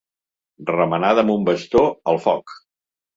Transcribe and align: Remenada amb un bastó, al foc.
Remenada 0.69 1.23
amb 1.25 1.33
un 1.33 1.43
bastó, 1.49 1.83
al 2.13 2.19
foc. 2.25 2.55